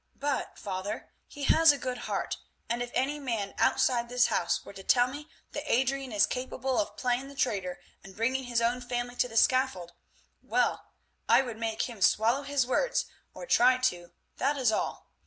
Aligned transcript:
But, 0.19 0.57
father, 0.57 1.11
he 1.27 1.43
has 1.43 1.71
a 1.71 1.77
good 1.77 1.99
heart, 2.09 2.37
and 2.67 2.81
if 2.81 2.89
any 2.95 3.19
man 3.19 3.53
outside 3.59 4.09
this 4.09 4.25
house 4.33 4.65
were 4.65 4.73
to 4.73 4.81
tell 4.81 5.05
me 5.05 5.27
that 5.51 5.71
Adrian 5.71 6.11
is 6.11 6.25
capable 6.25 6.79
of 6.79 6.97
playing 6.97 7.27
the 7.27 7.35
traitor 7.35 7.79
and 8.03 8.15
bringing 8.15 8.45
his 8.45 8.61
own 8.63 8.81
family 8.81 9.15
to 9.17 9.27
the 9.27 9.37
scaffold, 9.37 9.93
well, 10.41 10.87
I 11.29 11.43
would 11.43 11.57
make 11.59 11.83
him 11.83 12.01
swallow 12.01 12.41
his 12.41 12.65
words, 12.65 13.05
or 13.35 13.45
try 13.45 13.77
to, 13.77 14.11
that 14.37 14.57
is 14.57 14.71
all. 14.71 15.11